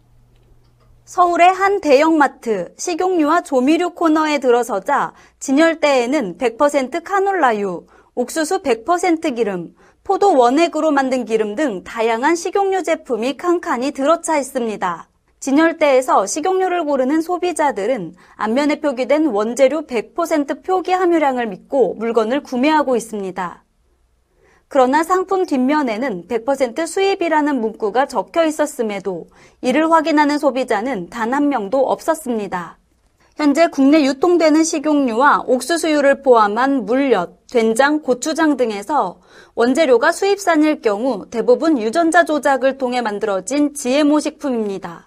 서울의 1.07 1.49
한 1.49 1.81
대형마트 1.81 2.75
식용유와 2.77 3.41
조미료 3.41 3.95
코너에 3.95 4.37
들어서자 4.37 5.15
진열대에는 5.39 6.37
100% 6.37 7.03
카놀라유, 7.03 7.87
옥수수 8.15 8.63
100% 8.63 9.35
기름, 9.35 9.75
포도 10.05 10.37
원액으로 10.37 10.91
만든 10.91 11.25
기름 11.25 11.55
등 11.55 11.85
다양한 11.85 12.37
식용유 12.37 12.83
제품이 12.83 13.39
칸칸이 13.39 13.93
들어차 13.93 14.37
있습니다. 14.37 15.09
진열대에서 15.47 16.27
식용유를 16.27 16.85
고르는 16.85 17.21
소비자들은 17.21 18.17
앞면에 18.35 18.81
표기된 18.81 19.27
원재료 19.27 19.83
100% 19.83 20.65
표기 20.65 20.91
함유량을 20.91 21.47
믿고 21.47 21.95
물건을 21.95 22.43
구매하고 22.43 22.97
있습니다. 22.97 23.63
그러나 24.67 25.05
상품 25.05 25.47
뒷면에는 25.47 26.27
100% 26.27 26.85
수입이라는 26.89 27.61
문구가 27.61 28.07
적혀 28.07 28.45
있었음에도 28.45 29.29
이를 29.61 29.93
확인하는 29.93 30.39
소비자는 30.39 31.11
단 31.11 31.33
한 31.33 31.49
명도 31.49 31.79
없었습니다. 31.79 32.79
현재 33.37 33.69
국내 33.69 34.03
유통되는 34.03 34.65
식용유와 34.65 35.45
옥수수유를 35.47 36.23
포함한 36.23 36.87
물엿, 36.87 37.47
된장, 37.53 38.03
고추장 38.03 38.57
등에서 38.57 39.21
원재료가 39.55 40.11
수입산일 40.11 40.81
경우 40.81 41.27
대부분 41.31 41.79
유전자 41.79 42.25
조작을 42.25 42.79
통해 42.79 43.01
만들어진 43.01 43.75
GMO 43.75 44.19
식품입니다. 44.19 45.07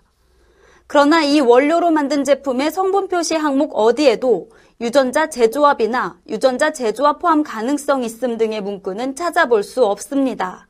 그러나 0.91 1.22
이 1.22 1.39
원료로 1.39 1.91
만든 1.91 2.24
제품의 2.24 2.72
성분 2.72 3.10
표시 3.10 3.36
항목 3.36 3.74
어디에도 3.75 4.50
유전자 4.81 5.29
재조합이나 5.29 6.17
유전자 6.27 6.74
재조합 6.74 7.19
포함 7.19 7.43
가능성 7.43 8.03
있음 8.03 8.39
등의 8.39 8.62
문구는 8.62 9.15
찾아볼 9.15 9.62
수 9.62 9.86
없습니다. 9.86 10.67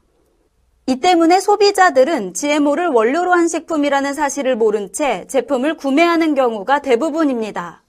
이 0.87 0.99
때문에 0.99 1.39
소비자들은 1.39 2.33
GMO를 2.33 2.87
원료로 2.87 3.31
한 3.31 3.47
식품이라는 3.47 4.13
사실을 4.13 4.57
모른 4.57 4.91
채 4.91 5.25
제품을 5.29 5.77
구매하는 5.77 6.35
경우가 6.35 6.81
대부분입니다. 6.81 7.83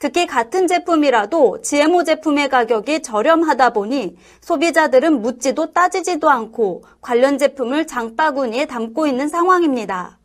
특히 0.00 0.26
같은 0.26 0.66
제품이라도 0.66 1.60
GMO 1.62 2.02
제품의 2.02 2.48
가격이 2.48 3.02
저렴하다 3.02 3.70
보니 3.70 4.16
소비자들은 4.40 5.22
묻지도 5.22 5.72
따지지도 5.72 6.28
않고 6.28 6.82
관련 7.00 7.38
제품을 7.38 7.86
장바구니에 7.86 8.66
담고 8.66 9.06
있는 9.06 9.28
상황입니다. 9.28 10.18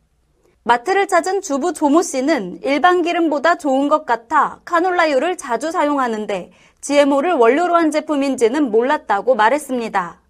마트를 0.62 1.08
찾은 1.08 1.40
주부 1.40 1.72
조모 1.72 2.02
씨는 2.02 2.60
일반 2.62 3.00
기름보다 3.00 3.54
좋은 3.54 3.88
것 3.88 4.04
같아 4.04 4.60
카놀라유를 4.66 5.38
자주 5.38 5.72
사용하는데 5.72 6.52
GMO를 6.82 7.32
원료로 7.32 7.74
한 7.76 7.90
제품인지는 7.90 8.70
몰랐다고 8.70 9.36
말했습니다. 9.36 10.20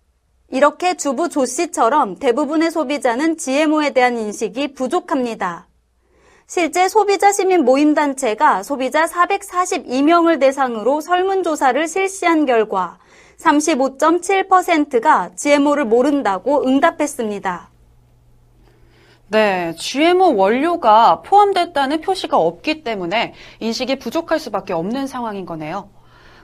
이렇게 0.51 0.97
주부 0.97 1.29
조 1.29 1.47
씨처럼 1.47 2.17
대부분의 2.17 2.71
소비자는 2.71 3.39
GMO에 3.39 3.91
대한 3.91 4.19
인식이 4.19 4.75
부족합니다. 4.75 5.67
실제 6.47 6.89
소비자 6.89 7.33
시민 7.33 7.65
모임단체가 7.65 8.63
소비자 8.63 9.07
442명을 9.07 10.39
대상으로 10.39 11.01
설문조사를 11.01 11.89
실시한 11.89 12.47
결과 12.47 12.99
35.7%가 13.39 15.31
GMO를 15.35 15.87
모른다고 15.87 16.67
응답했습니다. 16.67 17.70
네, 19.31 19.73
GMO 19.77 20.35
원료가 20.35 21.23
포함됐다는 21.23 22.01
표시가 22.01 22.37
없기 22.37 22.83
때문에 22.83 23.33
인식이 23.61 24.01
부족할 24.01 24.41
수밖에 24.41 24.73
없는 24.73 25.07
상황인 25.07 25.47
거네요. 25.47 25.89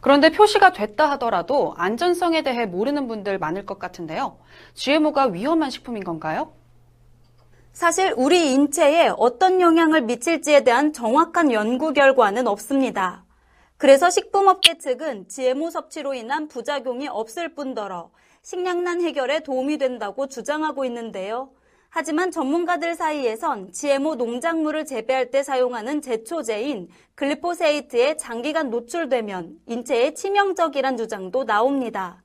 그런데 0.01 0.31
표시가 0.31 0.73
됐다 0.73 1.11
하더라도 1.13 1.75
안전성에 1.79 2.43
대해 2.43 2.65
모르는 2.65 3.09
분들 3.09 3.39
많을 3.39 3.67
것 3.67 3.81
같은데요. 3.81 4.39
GMO가 4.75 5.25
위험한 5.25 5.71
식품인 5.71 6.05
건가요? 6.05 6.53
사실 7.73 8.15
우리 8.17 8.53
인체에 8.53 9.11
어떤 9.17 9.61
영향을 9.61 10.03
미칠지에 10.03 10.63
대한 10.63 10.93
정확한 10.93 11.51
연구 11.51 11.93
결과는 11.93 12.47
없습니다. 12.47 13.25
그래서 13.79 14.11
식품업계 14.11 14.79
측은 14.79 15.27
GMO 15.27 15.71
섭취로 15.71 16.15
인한 16.15 16.47
부작용이 16.47 17.09
없을 17.09 17.53
뿐더러 17.53 18.11
식량난 18.43 19.03
해결에 19.03 19.41
도움이 19.41 19.79
된다고 19.79 20.29
주장하고 20.29 20.85
있는데요. 20.85 21.51
하지만 21.99 22.31
전문가들 22.31 22.95
사이에선 22.95 23.73
GMO 23.73 24.17
농작물을 24.17 24.85
재배할 24.85 25.31
때 25.31 25.43
사용하는 25.43 26.03
제초제인 26.03 26.89
글리포세이트에 27.15 28.19
장기간 28.19 28.69
노출되면 28.69 29.61
인체에 29.67 30.13
치명적이란 30.13 30.99
주장도 30.99 31.47
나옵니다. 31.47 32.23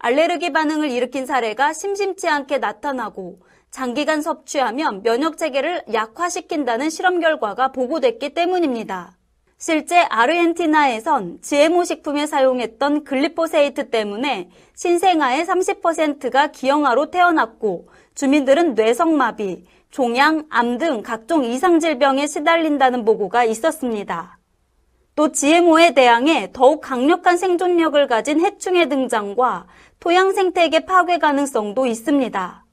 알레르기 0.00 0.50
반응을 0.50 0.90
일으킨 0.90 1.24
사례가 1.24 1.72
심심치 1.72 2.26
않게 2.26 2.58
나타나고 2.58 3.38
장기간 3.70 4.22
섭취하면 4.22 5.04
면역 5.04 5.38
체계를 5.38 5.84
약화시킨다는 5.92 6.90
실험 6.90 7.20
결과가 7.20 7.70
보고됐기 7.70 8.34
때문입니다. 8.34 9.16
실제 9.64 10.00
아르헨티나에선 10.00 11.38
GMO 11.40 11.84
식품에 11.84 12.26
사용했던 12.26 13.04
글리포세이트 13.04 13.90
때문에 13.90 14.50
신생아의 14.74 15.44
30%가 15.44 16.48
기형아로 16.48 17.12
태어났고 17.12 17.86
주민들은 18.16 18.74
뇌성마비, 18.74 19.64
종양, 19.92 20.46
암 20.50 20.78
등 20.78 21.02
각종 21.04 21.44
이상질병에 21.44 22.26
시달린다는 22.26 23.04
보고가 23.04 23.44
있었습니다. 23.44 24.36
또 25.14 25.30
GMO에 25.30 25.94
대항해 25.94 26.50
더욱 26.52 26.80
강력한 26.80 27.36
생존력을 27.36 28.04
가진 28.08 28.44
해충의 28.44 28.88
등장과 28.88 29.68
토양 30.00 30.32
생태계 30.32 30.86
파괴 30.86 31.18
가능성도 31.18 31.86
있습니다. 31.86 32.64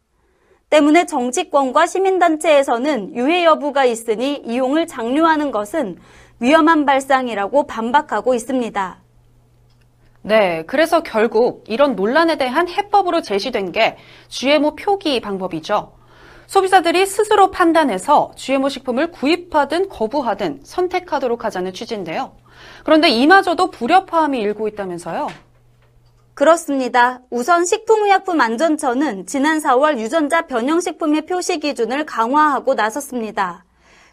때문에 0.72 1.06
정치권과 1.06 1.86
시민단체에서는 1.86 3.16
유해 3.16 3.44
여부가 3.44 3.86
있으니 3.86 4.42
이용을 4.46 4.88
장려하는 4.88 5.52
것은 5.52 5.98
위험한 6.40 6.86
발상이라고 6.86 7.68
반박하고 7.68 8.34
있습니다. 8.34 8.98
네, 10.22 10.64
그래서 10.68 11.02
결국 11.02 11.64
이런 11.68 11.96
논란에 11.96 12.38
대한 12.38 12.68
해법으로 12.68 13.22
제시된 13.22 13.72
게 13.72 13.98
GMO 14.28 14.76
표기 14.76 15.20
방법이죠. 15.22 15.94
소비자들이 16.48 17.06
스스로 17.06 17.52
판단해서 17.52 18.32
GMO 18.36 18.70
식품을 18.70 19.12
구입하든 19.12 19.88
거부하든 19.88 20.62
선택하도록 20.64 21.46
하자는 21.46 21.74
취지인데요. 21.74 22.34
그런데 22.84 23.10
이마저도 23.10 23.70
불협화음이 23.72 24.40
일고 24.40 24.68
있다면서요? 24.68 25.28
그렇습니다. 26.34 27.22
우선 27.30 27.66
식품의약품안전처는 27.66 29.26
지난 29.26 29.60
4월 29.60 30.00
유전자 30.00 30.48
변형식품의 30.48 31.26
표시 31.26 31.60
기준을 31.60 32.06
강화하고 32.06 32.74
나섰습니다. 32.74 33.66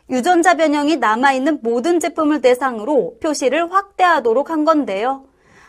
유전자 0.09 0.55
변형이 0.55 0.97
남아있는 0.97 1.61
모든 1.63 1.99
제품을 1.99 2.41
대상으로 2.41 3.17
표시를 3.21 3.73
확대하도록 3.73 4.51
한 4.51 4.65
건데요. 4.65 5.25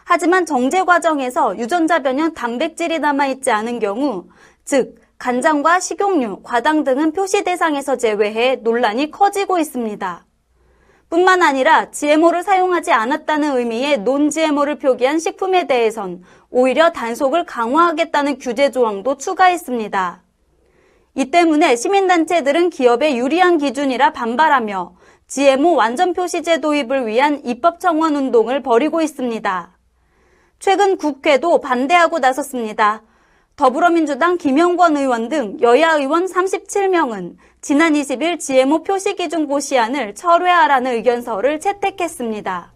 하지만 0.05 0.45
정제 0.45 0.83
과정에서 0.83 1.57
유전자 1.57 1.99
변형 1.99 2.33
단백질이 2.33 2.99
남아있지 2.99 3.51
않은 3.51 3.79
경우, 3.79 4.27
즉, 4.63 4.95
간장과 5.17 5.79
식용유, 5.79 6.41
과당 6.43 6.83
등은 6.83 7.13
표시 7.13 7.43
대상에서 7.43 7.97
제외해 7.97 8.57
논란이 8.57 9.09
커지고 9.09 9.57
있습니다. 9.57 10.25
뿐만 11.09 11.41
아니라 11.41 11.89
GMO를 11.89 12.43
사용하지 12.43 12.91
않았다는 12.91 13.57
의미의 13.57 13.99
논 13.99 14.29
GMO를 14.29 14.77
표기한 14.77 15.17
식품에 15.19 15.65
대해선 15.65 16.23
오히려 16.49 16.91
단속을 16.91 17.45
강화하겠다는 17.45 18.37
규제 18.37 18.69
조항도 18.69 19.17
추가했습니다. 19.17 20.26
이 21.17 21.31
때문에 21.31 21.75
시민단체들은 21.75 22.69
기업의 22.69 23.17
유리한 23.17 23.57
기준이라 23.57 24.13
반발하며 24.13 24.93
GMO 25.25 25.73
완전 25.73 26.13
표시제 26.13 26.61
도입을 26.61 27.07
위한 27.07 27.41
입법 27.43 27.79
청원 27.79 28.15
운동을 28.15 28.61
벌이고 28.61 29.01
있습니다. 29.01 29.75
최근 30.59 30.95
국회도 30.95 31.59
반대하고 31.61 32.19
나섰습니다. 32.19 33.01
더불어민주당 33.55 34.37
김영권 34.37 34.95
의원 34.95 35.27
등 35.27 35.57
여야 35.59 35.95
의원 35.95 36.27
37명은 36.27 37.37
지난 37.61 37.93
20일 37.93 38.39
GMO 38.39 38.83
표시 38.83 39.15
기준 39.15 39.47
고시안을 39.47 40.13
철회하라는 40.13 40.91
의견서를 40.97 41.59
채택했습니다. 41.59 42.73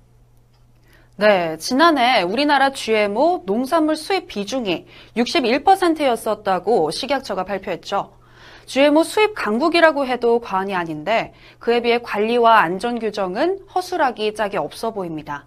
네, 1.17 1.57
지난해 1.57 2.23
우리나라 2.23 2.71
GMO 2.71 3.43
농산물 3.45 3.95
수입 3.95 4.25
비중이 4.25 4.87
61%였었다고 5.15 6.89
식약처가 6.89 7.45
발표했죠. 7.45 8.19
GMO 8.65 9.03
수입 9.03 9.33
강국이라고 9.35 10.05
해도 10.05 10.39
과언이 10.39 10.75
아닌데 10.75 11.33
그에 11.59 11.81
비해 11.81 11.99
관리와 11.99 12.59
안전 12.59 12.99
규정은 12.99 13.59
허술하기 13.73 14.33
짝이 14.35 14.57
없어 14.57 14.91
보입니다. 14.91 15.45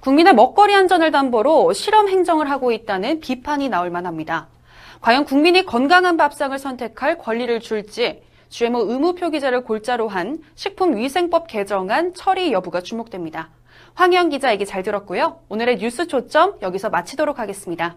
국민의 0.00 0.34
먹거리 0.34 0.74
안전을 0.74 1.10
담보로 1.10 1.72
실험 1.72 2.08
행정을 2.08 2.50
하고 2.50 2.72
있다는 2.72 3.20
비판이 3.20 3.68
나올 3.68 3.90
만합니다. 3.90 4.48
과연 5.00 5.24
국민이 5.24 5.64
건강한 5.64 6.16
밥상을 6.16 6.58
선택할 6.58 7.18
권리를 7.18 7.60
줄지 7.60 8.22
GMO 8.48 8.90
의무 8.90 9.14
표기제를 9.14 9.64
골자로 9.64 10.08
한 10.08 10.38
식품위생법 10.54 11.46
개정안 11.46 12.14
처리 12.14 12.52
여부가 12.52 12.80
주목됩니다. 12.80 13.50
황영 13.94 14.28
기자 14.30 14.52
얘기 14.52 14.66
잘 14.66 14.82
들었고요. 14.82 15.40
오늘의 15.48 15.78
뉴스 15.78 16.06
초점 16.06 16.54
여기서 16.62 16.90
마치도록 16.90 17.38
하겠습니다. 17.38 17.96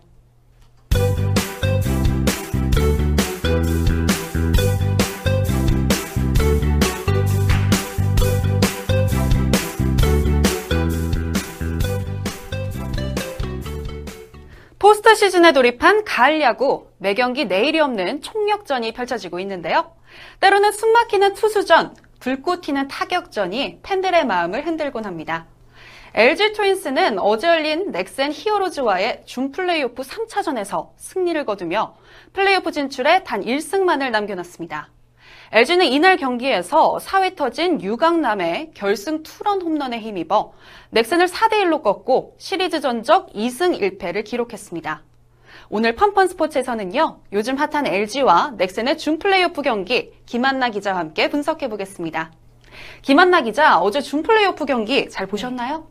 포스트 14.84 15.16
시즌에 15.16 15.54
돌입한 15.54 16.04
가을 16.04 16.42
야구, 16.42 16.90
매경기 16.98 17.46
내일이 17.46 17.80
없는 17.80 18.22
총력전이 18.22 18.92
펼쳐지고 18.92 19.40
있는데요. 19.40 19.94
때로는 20.42 20.74
숨막히는 20.74 21.36
투수전, 21.36 21.96
불꽃 22.19 22.60
튀는 22.60 22.89
타격전이 22.89 23.80
팬들의 23.82 24.26
마음을 24.26 24.65
흔들곤 24.65 25.06
합니다. 25.06 25.46
LG 26.13 26.52
트윈스는 26.52 27.17
어제 27.17 27.48
열린 27.48 27.91
넥센 27.91 28.34
히어로즈와의 28.34 29.22
준 29.26 29.54
플레이오프 29.54 30.02
3차전에서 30.02 30.89
승리를 30.98 31.46
거두며 31.46 31.96
플레이오프 32.34 32.74
진출에 32.74 33.24
단 33.24 33.41
1승만을 33.41 34.12
남겨놨습니다. 34.12 34.89
LG는 35.54 35.86
이날 35.86 36.18
경기에서 36.18 36.98
4회 37.00 37.36
터진 37.36 37.80
유강남의 37.80 38.72
결승 38.74 39.22
투런 39.22 39.62
홈런에 39.62 40.00
힘입어 40.00 40.52
넥슨을 40.89 41.28
4대1로 41.28 41.84
꺾고 41.84 42.34
시리즈 42.39 42.82
전적 42.82 43.32
2승 43.34 43.80
1패를 43.80 44.24
기록했습니다. 44.24 45.04
오늘 45.70 45.94
펀펀 45.94 46.26
스포츠에서는요, 46.26 47.20
요즘 47.34 47.56
핫한 47.56 47.86
LG와 47.86 48.56
넥슨의 48.58 48.98
준 48.98 49.20
플레이오프 49.20 49.62
경기 49.62 50.12
김한나 50.26 50.70
기자와 50.70 50.98
함께 50.98 51.30
분석해 51.30 51.70
보겠습니다. 51.70 52.32
김한나 53.04 53.42
기자, 53.42 53.80
어제 53.80 54.02
준 54.02 54.24
플레이오프 54.24 54.66
경기 54.66 55.08
잘 55.08 55.28
보셨나요? 55.28 55.86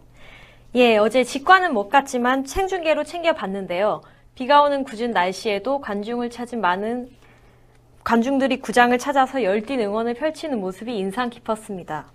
예, 0.75 0.97
어제 0.97 1.23
직관은 1.23 1.73
못 1.73 1.89
갔지만 1.89 2.45
생중계로 2.45 3.05
챙겨봤는데요. 3.05 4.03
비가 4.35 4.63
오는 4.63 4.83
궂은 4.83 5.13
날씨에도 5.13 5.81
관중을 5.81 6.31
찾은 6.31 6.61
많은 6.61 7.22
관중들이 8.05 8.61
구장을 8.61 8.97
찾아서 8.99 9.43
열띤 9.43 9.81
응원을 9.81 10.15
펼치는 10.15 10.61
모습이 10.61 10.97
인상 10.97 11.31
깊었습니다. 11.31 12.07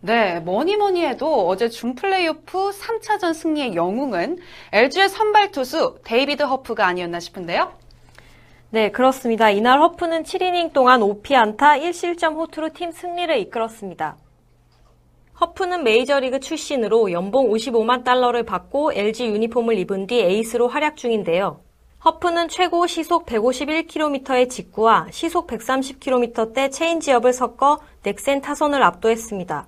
네, 0.00 0.40
뭐니 0.40 0.76
뭐니 0.76 1.04
해도 1.04 1.48
어제 1.48 1.68
준 1.68 1.94
플레이오프 1.94 2.70
3차전 2.70 3.32
승리의 3.32 3.74
영웅은 3.74 4.38
LG의 4.72 5.08
선발 5.08 5.50
투수 5.52 5.98
데이비드 6.04 6.42
허프가 6.42 6.86
아니었나 6.86 7.18
싶은데요. 7.18 7.72
네, 8.70 8.90
그렇습니다. 8.90 9.50
이날 9.50 9.80
허프는 9.80 10.24
7이닝 10.24 10.72
동안 10.72 11.00
5피안타 11.00 11.80
1실점 11.80 12.36
호투로 12.36 12.70
팀 12.74 12.92
승리를 12.92 13.34
이끌었습니다. 13.38 14.16
허프는 15.40 15.82
메이저리그 15.82 16.40
출신으로 16.40 17.10
연봉 17.12 17.48
55만 17.50 18.04
달러를 18.04 18.44
받고 18.44 18.92
LG 18.92 19.26
유니폼을 19.26 19.78
입은 19.78 20.06
뒤 20.06 20.20
에이스로 20.20 20.68
활약 20.68 20.96
중인데요. 20.96 21.60
허프는 22.06 22.46
최고 22.46 22.86
시속 22.86 23.26
151km의 23.26 24.48
직구와 24.48 25.08
시속 25.10 25.48
130km대 25.48 26.70
체인지업을 26.70 27.32
섞어 27.32 27.80
넥센 28.04 28.40
타선을 28.40 28.80
압도했습니다. 28.80 29.66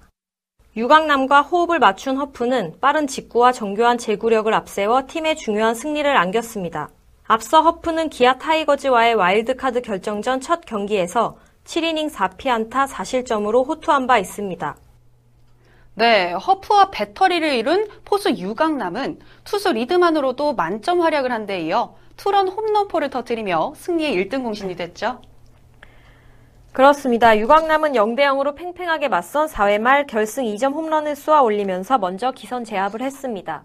유강남과 0.77 1.43
호흡을 1.43 1.81
맞춘 1.81 2.17
허프는 2.17 2.75
빠른 2.81 3.09
직구와 3.09 3.51
정교한 3.51 3.99
제구력을 3.99 4.55
앞세워 4.55 5.09
팀의 5.09 5.35
중요한 5.35 5.75
승리를 5.75 6.17
안겼습니다. 6.17 6.91
앞서 7.27 7.61
허프는 7.63 8.09
기아 8.09 8.39
타이거즈와의 8.39 9.17
와일드카드 9.17 9.83
결정전 9.83 10.41
첫 10.41 10.61
경기에서 10.65 11.39
7이닝 11.65 12.09
4피안타 12.09 12.87
4실점으로 12.87 13.67
호투한 13.67 14.07
바 14.07 14.17
있습니다. 14.17 14.77
네, 15.97 16.31
허프와 16.35 16.93
배터리를 16.93 17.53
이룬 17.53 17.89
포수 18.05 18.31
유강남은 18.31 19.19
투수 19.43 19.73
리드만으로도 19.73 20.55
만점 20.55 21.03
활약을 21.03 21.33
한 21.33 21.47
데 21.47 21.63
이어 21.63 21.97
투런 22.19 22.49
홈런포를 22.49 23.09
터뜨리며 23.09 23.73
승리의 23.77 24.15
1등 24.17 24.43
공신이 24.43 24.77
됐죠. 24.77 25.23
그렇습니다. 26.73 27.39
유강남은 27.39 27.93
0대 27.93 28.21
0으로 28.21 28.55
팽팽하게 28.55 29.09
맞선 29.09 29.47
4회 29.47 29.79
말 29.79 30.07
결승 30.07 30.45
2점 30.45 30.75
홈런을 30.75 31.17
쏘아 31.17 31.41
올리면서 31.41 31.97
먼저 31.99 32.33
기선 32.33 32.65
제압을 32.65 33.01
했습니다. 33.01 33.65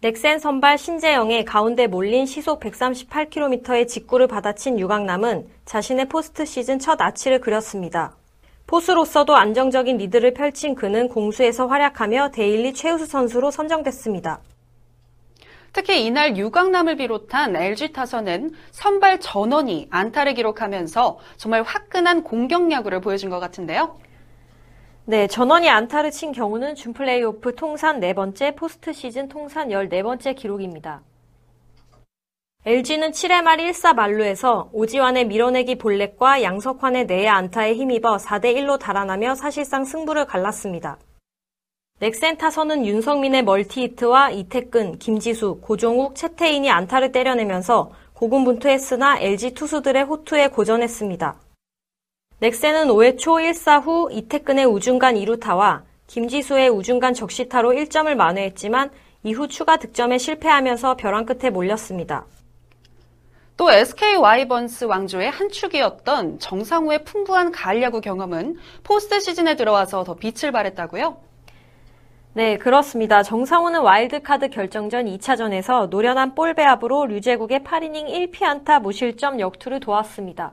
넥센 0.00 0.38
선발 0.38 0.78
신재영의 0.78 1.44
가운데 1.44 1.88
몰린 1.88 2.24
시속 2.24 2.60
138km의 2.60 3.88
직구를 3.88 4.28
받아친 4.28 4.78
유강남은 4.78 5.48
자신의 5.64 6.08
포스트 6.08 6.44
시즌 6.44 6.78
첫 6.78 7.00
아치를 7.00 7.40
그렸습니다. 7.40 8.16
포수로서도 8.68 9.34
안정적인 9.34 9.96
리드를 9.96 10.34
펼친 10.34 10.76
그는 10.76 11.08
공수에서 11.08 11.66
활약하며 11.66 12.30
데일리 12.30 12.74
최우수 12.74 13.06
선수로 13.06 13.50
선정됐습니다. 13.50 14.40
특히 15.78 16.04
이날 16.04 16.36
유강남을 16.36 16.96
비롯한 16.96 17.54
LG 17.54 17.92
타선은 17.92 18.50
선발 18.72 19.20
전원이 19.20 19.86
안타를 19.90 20.34
기록하면서 20.34 21.20
정말 21.36 21.62
화끈한 21.62 22.24
공격 22.24 22.72
야구를 22.72 23.00
보여준 23.00 23.30
것 23.30 23.38
같은데요. 23.38 23.96
네, 25.04 25.28
전원이 25.28 25.70
안타를 25.70 26.10
친 26.10 26.32
경우는 26.32 26.74
준 26.74 26.92
플레이오프 26.94 27.54
통산 27.54 28.00
네 28.00 28.12
번째, 28.12 28.56
포스트 28.56 28.92
시즌 28.92 29.28
통산 29.28 29.68
14번째 29.68 30.34
기록입니다. 30.34 31.02
LG는 32.66 33.12
7회 33.12 33.42
말 33.42 33.58
1사 33.58 33.94
만루에서 33.94 34.70
오지환의 34.72 35.28
밀어내기 35.28 35.78
볼넷과 35.78 36.42
양석환의 36.42 37.06
내야 37.06 37.36
안타에 37.36 37.74
힘입어 37.74 38.16
4대1로 38.16 38.80
달아나며 38.80 39.36
사실상 39.36 39.84
승부를 39.84 40.24
갈랐습니다. 40.26 40.98
넥센 42.00 42.36
타선은 42.36 42.86
윤석민의 42.86 43.42
멀티히트와 43.42 44.30
이택근, 44.30 45.00
김지수, 45.00 45.58
고종욱, 45.60 46.14
채태인이 46.14 46.70
안타를 46.70 47.10
때려내면서 47.10 47.90
고군분투했으나 48.12 49.18
LG 49.18 49.54
투수들의 49.54 50.04
호투에 50.04 50.46
고전했습니다. 50.48 51.34
넥센은 52.38 52.86
5회 52.86 53.18
초 53.18 53.32
1사 53.32 53.82
후 53.82 54.10
이택근의 54.12 54.66
우중간 54.66 55.16
2루타와 55.16 55.82
김지수의 56.06 56.68
우중간 56.68 57.14
적시타로 57.14 57.72
1점을 57.72 58.14
만회했지만 58.14 58.90
이후 59.24 59.48
추가 59.48 59.76
득점에 59.76 60.18
실패하면서 60.18 60.96
벼랑 60.96 61.26
끝에 61.26 61.50
몰렸습니다. 61.50 62.26
또 63.56 63.72
SK 63.72 64.14
와이번스 64.14 64.84
왕조의 64.84 65.32
한 65.32 65.48
축이었던 65.48 66.38
정상호의 66.38 67.02
풍부한 67.02 67.50
가을 67.50 67.82
야구 67.82 68.00
경험은 68.00 68.56
포스트 68.84 69.18
시즌에 69.18 69.56
들어와서 69.56 70.04
더 70.04 70.14
빛을 70.14 70.52
발했다고요? 70.52 71.27
네, 72.38 72.56
그렇습니다. 72.56 73.24
정상호는 73.24 73.80
와일드카드 73.80 74.50
결정전 74.50 75.06
2차전에서 75.06 75.88
노련한 75.88 76.36
볼 76.36 76.54
배합으로 76.54 77.06
류제국의 77.06 77.64
8이닝 77.64 78.30
1피안타 78.30 78.80
무실점 78.80 79.40
역투를 79.40 79.80
도왔습니다. 79.80 80.52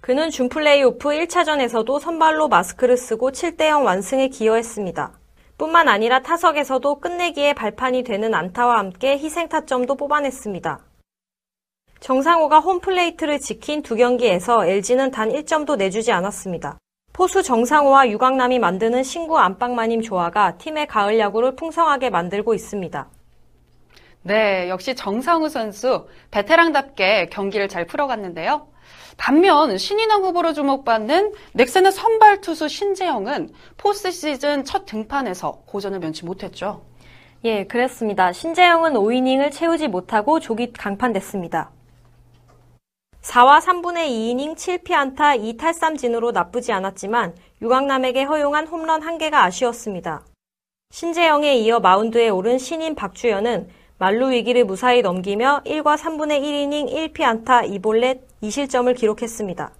그는 0.00 0.30
준 0.30 0.48
플레이오프 0.48 1.10
1차전에서도 1.10 2.00
선발로 2.00 2.48
마스크를 2.48 2.96
쓰고 2.96 3.30
7대0 3.30 3.84
완승에 3.84 4.28
기여했습니다. 4.28 5.12
뿐만 5.58 5.90
아니라 5.90 6.22
타석에서도 6.22 7.00
끝내기에 7.00 7.52
발판이 7.52 8.02
되는 8.02 8.32
안타와 8.32 8.78
함께 8.78 9.18
희생타점도 9.18 9.96
뽑아냈습니다. 9.96 10.78
정상호가 12.00 12.60
홈플레이트를 12.60 13.38
지킨 13.38 13.82
두 13.82 13.96
경기에서 13.96 14.64
LG는 14.64 15.10
단 15.10 15.28
1점도 15.28 15.76
내주지 15.76 16.10
않았습니다. 16.10 16.78
포수 17.12 17.42
정상호와 17.42 18.08
유강남이 18.08 18.58
만드는 18.58 19.02
신구 19.02 19.38
안방마님 19.38 20.00
조화가 20.00 20.56
팀의 20.56 20.86
가을 20.86 21.18
야구를 21.18 21.56
풍성하게 21.56 22.08
만들고 22.08 22.54
있습니다. 22.54 23.08
네, 24.22 24.68
역시 24.70 24.94
정상우 24.94 25.48
선수 25.48 26.08
베테랑답게 26.30 27.28
경기를 27.30 27.68
잘 27.68 27.86
풀어갔는데요. 27.86 28.68
반면 29.18 29.76
신인왕 29.76 30.22
후보로 30.24 30.54
주목받는 30.54 31.32
넥센의 31.52 31.92
선발 31.92 32.40
투수 32.40 32.68
신재영은 32.68 33.50
포스트 33.76 34.10
시즌 34.10 34.64
첫 34.64 34.86
등판에서 34.86 35.64
고전을 35.66 35.98
면치 35.98 36.24
못했죠. 36.24 36.82
예, 37.44 37.64
그랬습니다. 37.64 38.32
신재영은 38.32 38.94
5이닝을 38.94 39.52
채우지 39.52 39.88
못하고 39.88 40.40
조기 40.40 40.72
강판됐습니다. 40.72 41.72
4와 43.22 43.60
3분의 43.60 44.08
2이닝 44.08 44.56
7피안타 44.56 45.56
2탈삼진으로 45.56 46.32
나쁘지 46.32 46.72
않았지만 46.72 47.34
유강남에게 47.62 48.24
허용한 48.24 48.66
홈런 48.66 49.00
1개가 49.00 49.34
아쉬웠습니다. 49.34 50.24
신재영에 50.90 51.54
이어 51.54 51.78
마운드에 51.78 52.28
오른 52.28 52.58
신인 52.58 52.96
박주현은 52.96 53.68
만루 53.98 54.32
위기를 54.32 54.64
무사히 54.64 55.02
넘기며 55.02 55.62
1과 55.64 55.96
3분의 55.96 56.42
1이닝 56.42 57.14
1피안타 57.14 57.80
2볼넷 57.80 58.22
2실점을 58.42 58.94
기록했습니다. 58.96 59.72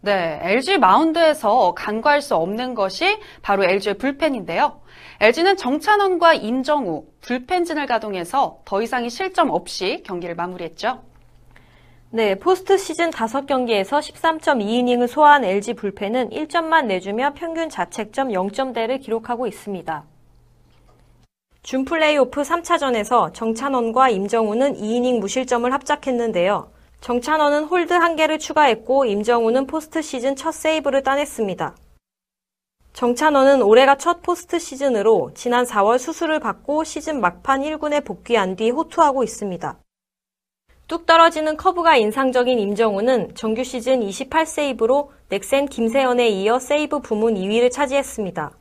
네, 0.00 0.40
LG 0.42 0.78
마운드에서 0.78 1.74
간과할 1.74 2.20
수 2.20 2.34
없는 2.34 2.74
것이 2.74 3.18
바로 3.42 3.64
LG의 3.64 3.98
불펜인데요. 3.98 4.80
LG는 5.20 5.56
정찬원과 5.56 6.34
임정우, 6.34 7.04
불펜진을 7.20 7.86
가동해서 7.86 8.60
더 8.64 8.82
이상의 8.82 9.10
실점 9.10 9.50
없이 9.50 10.02
경기를 10.04 10.34
마무리했죠. 10.34 11.07
네, 12.10 12.36
포스트 12.36 12.78
시즌 12.78 13.10
5경기에서 13.10 14.00
13.2이닝을 14.00 15.08
소화한 15.08 15.44
LG 15.44 15.74
불펜은 15.74 16.30
1점만 16.30 16.86
내주며 16.86 17.34
평균 17.34 17.68
자책점 17.68 18.28
0점대를 18.28 19.02
기록하고 19.02 19.46
있습니다. 19.46 20.04
준 21.62 21.84
플레이오프 21.84 22.40
3차전에서 22.40 23.34
정찬헌과 23.34 24.08
임정우는 24.08 24.76
2이닝 24.76 25.18
무실점을 25.20 25.70
합작했는데요. 25.70 26.70
정찬헌은 27.02 27.64
홀드 27.64 27.92
1개를 27.92 28.40
추가했고 28.40 29.04
임정우는 29.04 29.66
포스트 29.66 30.00
시즌 30.00 30.34
첫 30.34 30.52
세이브를 30.52 31.02
따냈습니다. 31.02 31.76
정찬헌은 32.94 33.60
올해가 33.60 33.98
첫 33.98 34.22
포스트 34.22 34.58
시즌으로 34.58 35.32
지난 35.34 35.66
4월 35.66 35.98
수술을 35.98 36.40
받고 36.40 36.84
시즌 36.84 37.20
막판 37.20 37.64
1군에 37.64 38.02
복귀한 38.02 38.56
뒤 38.56 38.70
호투하고 38.70 39.24
있습니다. 39.24 39.78
뚝 40.88 41.04
떨어지는 41.04 41.58
커브가 41.58 41.96
인상적인 41.98 42.58
임정우는 42.58 43.34
정규 43.34 43.62
시즌 43.62 44.00
28세이브로 44.00 45.08
넥센 45.28 45.66
김세현에 45.66 46.28
이어 46.28 46.58
세이브 46.58 47.00
부문 47.00 47.34
2위를 47.34 47.70
차지했습니다. 47.70 48.52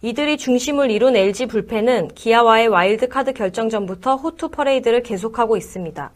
이들이 0.00 0.36
중심을 0.36 0.92
이룬 0.92 1.16
LG 1.16 1.46
불펜은 1.46 2.08
기아와의 2.14 2.68
와일드카드 2.68 3.32
결정전부터 3.32 4.14
호투 4.14 4.50
퍼레이드를 4.50 5.02
계속하고 5.02 5.56
있습니다. 5.56 6.12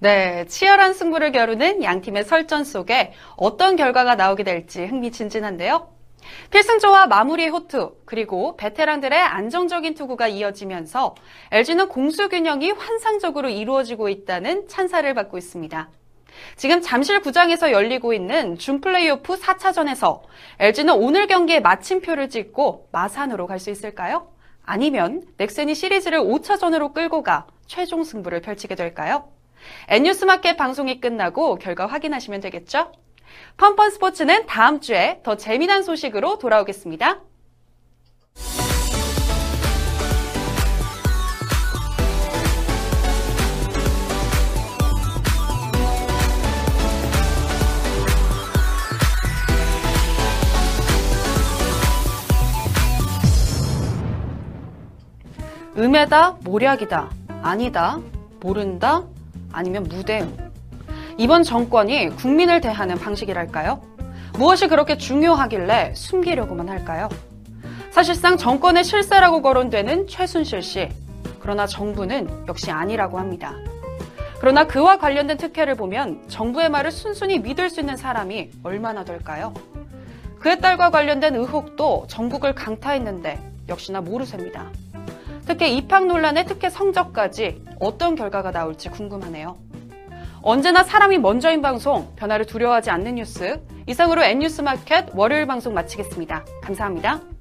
네, 0.00 0.44
치열한 0.46 0.92
승부를 0.94 1.30
겨루는 1.30 1.84
양 1.84 2.00
팀의 2.00 2.24
설전 2.24 2.64
속에 2.64 3.12
어떤 3.36 3.76
결과가 3.76 4.16
나오게 4.16 4.42
될지 4.42 4.84
흥미진진한데요. 4.84 5.93
필승조와 6.50 7.06
마무리 7.06 7.48
호투, 7.48 7.96
그리고 8.04 8.56
베테랑들의 8.56 9.18
안정적인 9.18 9.94
투구가 9.94 10.28
이어지면서 10.28 11.14
LG는 11.50 11.88
공수 11.88 12.28
균형이 12.28 12.70
환상적으로 12.72 13.48
이루어지고 13.48 14.08
있다는 14.08 14.68
찬사를 14.68 15.12
받고 15.14 15.38
있습니다. 15.38 15.90
지금 16.56 16.80
잠실 16.80 17.20
구장에서 17.20 17.70
열리고 17.70 18.12
있는 18.12 18.58
준 18.58 18.80
플레이오프 18.80 19.38
4차전에서 19.38 20.22
LG는 20.58 20.94
오늘 20.94 21.26
경기에 21.26 21.60
마침표를 21.60 22.28
찍고 22.28 22.88
마산으로 22.90 23.46
갈 23.46 23.58
수 23.58 23.70
있을까요? 23.70 24.28
아니면 24.66 25.22
넥센이 25.36 25.74
시리즈를 25.74 26.20
5차전으로 26.20 26.92
끌고 26.94 27.22
가 27.22 27.46
최종 27.66 28.02
승부를 28.02 28.40
펼치게 28.40 28.74
될까요? 28.74 29.28
N뉴스마켓 29.88 30.56
방송이 30.56 31.00
끝나고 31.00 31.56
결과 31.56 31.86
확인하시면 31.86 32.40
되겠죠? 32.40 32.92
펀펀 33.56 33.90
스포츠는 33.90 34.46
다음 34.46 34.80
주에 34.80 35.20
더 35.22 35.36
재미난 35.36 35.82
소식으로 35.82 36.38
돌아오겠습니다. 36.38 37.20
음에다 55.76 56.36
모략이다 56.44 57.10
아니다 57.42 57.98
모른다 58.40 59.02
아니면 59.52 59.82
무대응 59.84 60.43
이번 61.16 61.44
정권이 61.44 62.08
국민을 62.16 62.60
대하는 62.60 62.96
방식이랄까요? 62.96 63.80
무엇이 64.36 64.66
그렇게 64.66 64.98
중요하길래 64.98 65.92
숨기려고만 65.94 66.68
할까요? 66.68 67.08
사실상 67.92 68.36
정권의 68.36 68.82
실세라고 68.82 69.40
거론되는 69.40 70.08
최순실 70.08 70.62
씨. 70.62 70.88
그러나 71.38 71.66
정부는 71.66 72.46
역시 72.48 72.72
아니라고 72.72 73.20
합니다. 73.20 73.54
그러나 74.40 74.66
그와 74.66 74.98
관련된 74.98 75.36
특혜를 75.36 75.76
보면 75.76 76.28
정부의 76.28 76.68
말을 76.68 76.90
순순히 76.90 77.38
믿을 77.38 77.70
수 77.70 77.78
있는 77.80 77.96
사람이 77.96 78.50
얼마나 78.64 79.04
될까요? 79.04 79.54
그의 80.40 80.60
딸과 80.60 80.90
관련된 80.90 81.36
의혹도 81.36 82.06
전국을 82.08 82.54
강타했는데 82.54 83.40
역시나 83.68 84.00
모르셉니다. 84.00 84.70
특히 85.46 85.76
입학 85.76 86.06
논란의 86.06 86.46
특혜 86.46 86.68
성적까지 86.68 87.62
어떤 87.78 88.16
결과가 88.16 88.50
나올지 88.50 88.88
궁금하네요. 88.88 89.56
언제나 90.46 90.82
사람이 90.84 91.16
먼저인 91.18 91.62
방송, 91.62 92.14
변화를 92.16 92.44
두려워하지 92.44 92.90
않는 92.90 93.14
뉴스. 93.14 93.58
이상으로 93.86 94.22
N뉴스 94.22 94.60
마켓 94.60 95.06
월요일 95.14 95.46
방송 95.46 95.72
마치겠습니다. 95.72 96.44
감사합니다. 96.62 97.33